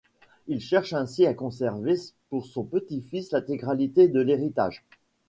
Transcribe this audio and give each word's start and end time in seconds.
Il 0.47 0.59
cherche 0.61 0.93
ainsi 0.93 1.27
à 1.27 1.35
conserver 1.35 1.93
pour 2.29 2.47
son 2.47 2.63
petit-fils 2.63 3.33
l'intégralité 3.33 4.07
de 4.07 4.19
l'héritage. 4.19 4.83